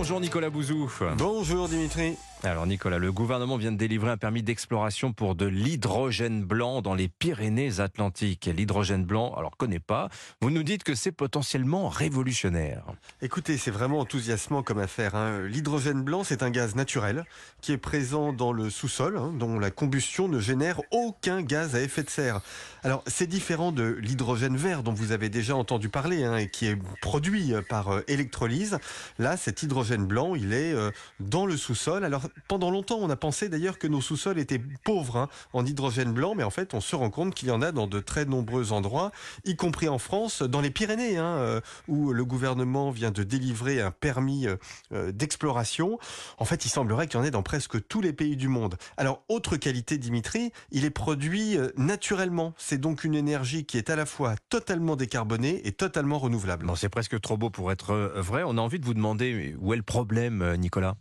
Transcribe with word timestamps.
Bonjour 0.00 0.18
Nicolas 0.18 0.48
Bouzou. 0.48 0.90
Bonjour 1.18 1.68
Dimitri. 1.68 2.16
Alors 2.42 2.66
Nicolas, 2.66 2.96
le 2.96 3.12
gouvernement 3.12 3.58
vient 3.58 3.70
de 3.70 3.76
délivrer 3.76 4.10
un 4.10 4.16
permis 4.16 4.42
d'exploration 4.42 5.12
pour 5.12 5.34
de 5.34 5.44
l'hydrogène 5.44 6.42
blanc 6.42 6.80
dans 6.80 6.94
les 6.94 7.06
Pyrénées-Atlantiques. 7.06 8.46
L'hydrogène 8.46 9.04
blanc, 9.04 9.34
alors 9.36 9.58
connais 9.58 9.78
pas, 9.78 10.08
vous 10.40 10.50
nous 10.50 10.62
dites 10.62 10.82
que 10.82 10.94
c'est 10.94 11.12
potentiellement 11.12 11.90
révolutionnaire. 11.90 12.84
Écoutez, 13.20 13.58
c'est 13.58 13.70
vraiment 13.70 13.98
enthousiasmant 13.98 14.62
comme 14.62 14.78
affaire. 14.78 15.16
hein. 15.16 15.42
L'hydrogène 15.42 16.02
blanc, 16.02 16.24
c'est 16.24 16.42
un 16.42 16.48
gaz 16.48 16.76
naturel 16.76 17.26
qui 17.60 17.72
est 17.72 17.78
présent 17.78 18.32
dans 18.32 18.54
le 18.54 18.70
sous-sol, 18.70 19.18
hein, 19.18 19.34
dont 19.38 19.58
la 19.58 19.70
combustion 19.70 20.26
ne 20.26 20.40
génère 20.40 20.80
aucun 20.92 21.42
gaz 21.42 21.74
à 21.74 21.82
effet 21.82 22.04
de 22.04 22.10
serre. 22.10 22.40
Alors, 22.82 23.04
c'est 23.06 23.26
différent 23.26 23.70
de 23.70 23.98
l'hydrogène 24.00 24.56
vert 24.56 24.82
dont 24.82 24.94
vous 24.94 25.12
avez 25.12 25.28
déjà 25.28 25.54
entendu 25.56 25.90
parler 25.90 26.24
hein, 26.24 26.46
qui 26.46 26.68
est 26.68 26.78
produit 27.02 27.52
euh, 27.52 27.60
par 27.60 27.92
euh, 27.92 28.00
électrolyse. 28.08 28.78
Là, 29.18 29.36
cet 29.36 29.62
hydrogène 29.62 30.06
blanc, 30.06 30.34
il 30.34 30.54
est 30.54 30.72
euh, 30.72 30.90
dans 31.20 31.44
le 31.44 31.58
sous-sol. 31.58 32.02
Pendant 32.48 32.70
longtemps, 32.70 32.98
on 33.00 33.10
a 33.10 33.16
pensé 33.16 33.48
d'ailleurs 33.48 33.78
que 33.78 33.86
nos 33.86 34.00
sous-sols 34.00 34.38
étaient 34.38 34.60
pauvres 34.84 35.16
hein, 35.16 35.28
en 35.52 35.64
hydrogène 35.64 36.12
blanc, 36.12 36.34
mais 36.34 36.42
en 36.42 36.50
fait, 36.50 36.74
on 36.74 36.80
se 36.80 36.96
rend 36.96 37.10
compte 37.10 37.34
qu'il 37.34 37.48
y 37.48 37.50
en 37.50 37.62
a 37.62 37.72
dans 37.72 37.86
de 37.86 38.00
très 38.00 38.24
nombreux 38.24 38.72
endroits, 38.72 39.12
y 39.44 39.56
compris 39.56 39.88
en 39.88 39.98
France, 39.98 40.42
dans 40.42 40.60
les 40.60 40.70
Pyrénées, 40.70 41.16
hein, 41.16 41.36
euh, 41.38 41.60
où 41.88 42.12
le 42.12 42.24
gouvernement 42.24 42.90
vient 42.90 43.10
de 43.10 43.22
délivrer 43.22 43.80
un 43.80 43.90
permis 43.90 44.46
euh, 44.46 44.56
euh, 44.92 45.12
d'exploration. 45.12 45.98
En 46.38 46.44
fait, 46.44 46.64
il 46.64 46.68
semblerait 46.68 47.06
qu'il 47.06 47.18
y 47.18 47.22
en 47.22 47.24
ait 47.24 47.30
dans 47.30 47.42
presque 47.42 47.86
tous 47.88 48.00
les 48.00 48.12
pays 48.12 48.36
du 48.36 48.48
monde. 48.48 48.76
Alors, 48.96 49.22
autre 49.28 49.56
qualité, 49.56 49.98
Dimitri, 49.98 50.52
il 50.70 50.84
est 50.84 50.90
produit 50.90 51.56
naturellement. 51.76 52.54
C'est 52.56 52.78
donc 52.78 53.04
une 53.04 53.14
énergie 53.14 53.64
qui 53.64 53.78
est 53.78 53.90
à 53.90 53.96
la 53.96 54.06
fois 54.06 54.34
totalement 54.48 54.96
décarbonée 54.96 55.60
et 55.64 55.72
totalement 55.72 56.18
renouvelable. 56.18 56.70
C'est 56.76 56.88
presque 56.88 57.20
trop 57.20 57.36
beau 57.36 57.50
pour 57.50 57.72
être 57.72 57.94
vrai. 58.16 58.42
On 58.44 58.56
a 58.56 58.60
envie 58.60 58.78
de 58.78 58.86
vous 58.86 58.94
demander 58.94 59.56
où 59.60 59.72
est 59.72 59.76
le 59.76 59.82
problème, 59.82 60.56
Nicolas? 60.56 60.96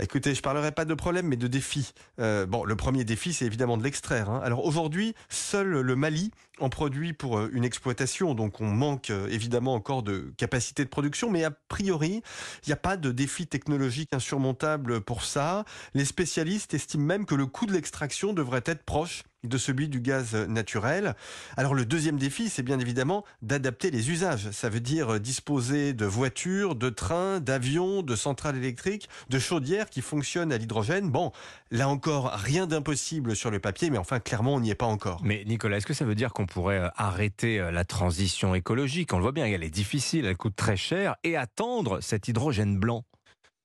Écoutez, 0.00 0.32
je 0.32 0.42
parlerai 0.42 0.70
pas 0.70 0.84
de 0.84 0.94
problème, 0.94 1.26
mais 1.26 1.36
de 1.36 1.48
défis. 1.48 1.92
Euh, 2.20 2.46
bon, 2.46 2.62
le 2.62 2.76
premier 2.76 3.02
défi, 3.02 3.32
c'est 3.32 3.46
évidemment 3.46 3.76
de 3.76 3.82
l'extraire. 3.82 4.30
hein. 4.30 4.40
Alors 4.44 4.64
aujourd'hui, 4.64 5.12
seul 5.28 5.66
le 5.66 5.96
Mali 5.96 6.30
en 6.60 6.68
produit 6.68 7.12
pour 7.12 7.38
euh, 7.38 7.50
une 7.52 7.64
exploitation, 7.64 8.34
donc 8.34 8.60
on 8.60 8.68
manque 8.68 9.10
euh, 9.10 9.26
évidemment 9.28 9.74
encore 9.74 10.04
de 10.04 10.32
capacité 10.36 10.84
de 10.84 10.88
production, 10.88 11.30
mais 11.30 11.42
a 11.42 11.50
priori, 11.50 12.22
il 12.64 12.68
n'y 12.68 12.72
a 12.72 12.76
pas 12.76 12.96
de 12.96 13.10
défi 13.10 13.48
technologique 13.48 14.10
insurmontable 14.12 15.00
pour 15.00 15.24
ça. 15.24 15.64
Les 15.94 16.04
spécialistes 16.04 16.74
estiment 16.74 17.04
même 17.04 17.26
que 17.26 17.34
le 17.34 17.46
coût 17.46 17.66
de 17.66 17.72
l'extraction 17.72 18.32
devrait 18.32 18.62
être 18.66 18.84
proche 18.84 19.24
de 19.44 19.58
celui 19.58 19.88
du 19.88 20.00
gaz 20.00 20.34
naturel. 20.34 21.14
Alors 21.56 21.74
le 21.74 21.84
deuxième 21.84 22.18
défi, 22.18 22.48
c'est 22.48 22.62
bien 22.62 22.80
évidemment 22.80 23.24
d'adapter 23.42 23.90
les 23.90 24.10
usages. 24.10 24.50
Ça 24.50 24.68
veut 24.68 24.80
dire 24.80 25.20
disposer 25.20 25.92
de 25.92 26.06
voitures, 26.06 26.74
de 26.74 26.88
trains, 26.88 27.40
d'avions, 27.40 28.02
de 28.02 28.16
centrales 28.16 28.56
électriques, 28.56 29.08
de 29.28 29.38
chaudières 29.38 29.90
qui 29.90 30.02
fonctionnent 30.02 30.52
à 30.52 30.58
l'hydrogène. 30.58 31.10
Bon, 31.10 31.32
là 31.70 31.88
encore, 31.88 32.32
rien 32.32 32.66
d'impossible 32.66 33.36
sur 33.36 33.50
le 33.50 33.60
papier, 33.60 33.90
mais 33.90 33.98
enfin, 33.98 34.20
clairement, 34.20 34.54
on 34.54 34.60
n'y 34.60 34.70
est 34.70 34.74
pas 34.74 34.86
encore. 34.86 35.20
Mais 35.22 35.44
Nicolas, 35.46 35.76
est-ce 35.78 35.86
que 35.86 35.94
ça 35.94 36.04
veut 36.04 36.14
dire 36.14 36.32
qu'on 36.32 36.46
pourrait 36.46 36.78
euh, 36.78 36.88
arrêter 36.96 37.60
euh, 37.60 37.70
la 37.70 37.84
transition 37.84 38.54
écologique? 38.54 39.12
On 39.12 39.18
le 39.18 39.22
voit 39.22 39.32
bien, 39.32 39.46
elle 39.46 39.64
est 39.64 39.70
difficile, 39.70 40.26
elle 40.26 40.36
coûte 40.36 40.56
très 40.56 40.76
cher, 40.76 41.16
et 41.24 41.36
attendre 41.36 42.00
cet 42.00 42.28
hydrogène 42.28 42.78
blanc? 42.78 43.04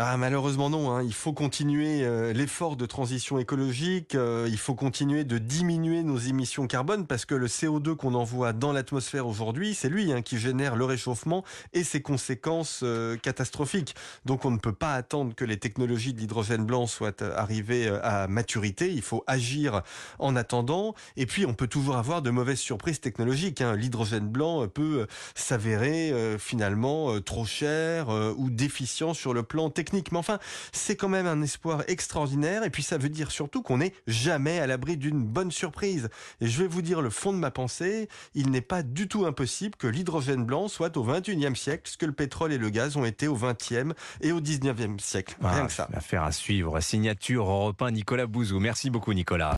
Ah, 0.00 0.16
malheureusement 0.16 0.70
non, 0.70 0.92
hein. 0.92 1.02
il 1.02 1.12
faut 1.12 1.32
continuer 1.32 2.04
euh, 2.04 2.32
l'effort 2.32 2.76
de 2.76 2.86
transition 2.86 3.36
écologique, 3.40 4.14
euh, 4.14 4.46
il 4.48 4.56
faut 4.56 4.76
continuer 4.76 5.24
de 5.24 5.38
diminuer 5.38 6.04
nos 6.04 6.18
émissions 6.18 6.68
carbone 6.68 7.04
parce 7.04 7.24
que 7.24 7.34
le 7.34 7.48
CO2 7.48 7.96
qu'on 7.96 8.14
envoie 8.14 8.52
dans 8.52 8.70
l'atmosphère 8.72 9.26
aujourd'hui, 9.26 9.74
c'est 9.74 9.88
lui 9.88 10.12
hein, 10.12 10.22
qui 10.22 10.38
génère 10.38 10.76
le 10.76 10.84
réchauffement 10.84 11.42
et 11.72 11.82
ses 11.82 12.00
conséquences 12.00 12.82
euh, 12.84 13.16
catastrophiques. 13.16 13.96
Donc 14.24 14.44
on 14.44 14.52
ne 14.52 14.58
peut 14.58 14.72
pas 14.72 14.94
attendre 14.94 15.34
que 15.34 15.44
les 15.44 15.56
technologies 15.56 16.14
de 16.14 16.20
l'hydrogène 16.20 16.64
blanc 16.64 16.86
soient 16.86 17.20
arrivées 17.20 17.88
à 18.04 18.28
maturité, 18.28 18.92
il 18.92 19.02
faut 19.02 19.24
agir 19.26 19.82
en 20.20 20.36
attendant 20.36 20.94
et 21.16 21.26
puis 21.26 21.44
on 21.44 21.54
peut 21.54 21.66
toujours 21.66 21.96
avoir 21.96 22.22
de 22.22 22.30
mauvaises 22.30 22.60
surprises 22.60 23.00
technologiques. 23.00 23.62
hein. 23.62 23.74
L'hydrogène 23.74 24.28
blanc 24.28 24.68
peut 24.68 25.08
s'avérer 25.34 26.14
finalement 26.38 27.20
trop 27.20 27.46
cher 27.46 28.10
ou 28.36 28.48
déficient 28.48 29.12
sur 29.12 29.34
le 29.34 29.42
plan 29.42 29.70
technique. 29.88 30.12
Mais 30.12 30.18
enfin, 30.18 30.38
c'est 30.72 30.96
quand 30.96 31.08
même 31.08 31.26
un 31.26 31.40
espoir 31.42 31.82
extraordinaire. 31.88 32.62
Et 32.64 32.70
puis 32.70 32.82
ça 32.82 32.98
veut 32.98 33.08
dire 33.08 33.30
surtout 33.30 33.62
qu'on 33.62 33.78
n'est 33.78 33.94
jamais 34.06 34.58
à 34.60 34.66
l'abri 34.66 34.96
d'une 34.96 35.22
bonne 35.22 35.50
surprise. 35.50 36.08
Et 36.40 36.46
je 36.46 36.62
vais 36.62 36.68
vous 36.68 36.82
dire 36.82 37.00
le 37.00 37.10
fond 37.10 37.32
de 37.32 37.38
ma 37.38 37.50
pensée, 37.50 38.08
il 38.34 38.50
n'est 38.50 38.60
pas 38.60 38.82
du 38.82 39.08
tout 39.08 39.24
impossible 39.26 39.76
que 39.76 39.86
l'hydrogène 39.86 40.44
blanc 40.44 40.68
soit 40.68 40.96
au 40.96 41.04
21e 41.06 41.54
siècle, 41.54 41.90
ce 41.90 41.96
que 41.96 42.06
le 42.06 42.12
pétrole 42.12 42.52
et 42.52 42.58
le 42.58 42.68
gaz 42.70 42.96
ont 42.96 43.04
été 43.04 43.28
au 43.28 43.36
20e 43.36 43.92
et 44.20 44.32
au 44.32 44.40
19e 44.40 44.98
siècle. 45.00 45.36
Rien 45.40 45.62
Ah, 45.62 45.66
que 45.66 45.72
ça. 45.72 45.88
Affaire 45.94 46.22
à 46.24 46.32
suivre. 46.32 46.80
Signature 46.80 47.44
Europe 47.48 47.80
1, 47.80 47.92
Nicolas 47.92 48.26
Bouzou. 48.26 48.60
Merci 48.60 48.90
beaucoup, 48.90 49.14
Nicolas. 49.14 49.46